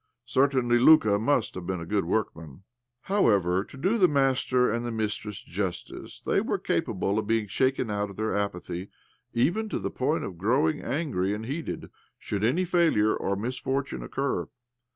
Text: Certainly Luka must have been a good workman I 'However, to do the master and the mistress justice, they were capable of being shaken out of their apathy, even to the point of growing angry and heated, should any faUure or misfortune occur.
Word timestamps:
Certainly 0.25 0.79
Luka 0.79 1.19
must 1.19 1.53
have 1.53 1.67
been 1.67 1.79
a 1.79 1.85
good 1.85 2.05
workman 2.05 2.63
I 2.63 3.09
'However, 3.13 3.63
to 3.65 3.77
do 3.77 3.99
the 3.99 4.07
master 4.07 4.67
and 4.67 4.83
the 4.83 4.89
mistress 4.91 5.39
justice, 5.39 6.21
they 6.25 6.41
were 6.41 6.57
capable 6.57 7.19
of 7.19 7.27
being 7.27 7.45
shaken 7.45 7.91
out 7.91 8.09
of 8.09 8.15
their 8.15 8.33
apathy, 8.33 8.89
even 9.35 9.69
to 9.69 9.77
the 9.77 9.91
point 9.91 10.23
of 10.23 10.39
growing 10.39 10.81
angry 10.81 11.35
and 11.35 11.45
heated, 11.45 11.91
should 12.17 12.43
any 12.43 12.63
faUure 12.65 13.15
or 13.15 13.35
misfortune 13.35 14.01
occur. 14.01 14.47